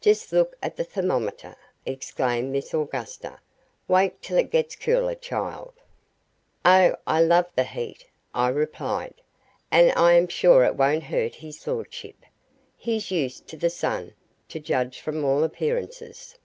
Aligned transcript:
"Just 0.00 0.32
look 0.32 0.54
at 0.62 0.76
the 0.76 0.84
thermometer!" 0.84 1.56
exclaimed 1.84 2.52
Miss 2.52 2.72
Augusta. 2.72 3.40
"Wait 3.88 4.22
till 4.22 4.36
it 4.38 4.52
gets 4.52 4.76
cooler, 4.76 5.16
child." 5.16 5.72
"Oh, 6.64 6.94
I 7.04 7.20
love 7.22 7.46
the 7.56 7.64
heat!" 7.64 8.06
I 8.32 8.50
replied. 8.50 9.20
"And 9.72 9.90
I 9.96 10.12
am 10.12 10.28
sure 10.28 10.62
it 10.64 10.76
won't 10.76 11.02
hurt 11.02 11.34
his 11.34 11.66
lordship. 11.66 12.24
He's 12.76 13.10
used 13.10 13.48
to 13.48 13.56
the 13.56 13.68
sun, 13.70 14.14
to 14.50 14.60
judge 14.60 15.00
from 15.00 15.24
all 15.24 15.42
appearances." 15.42 16.36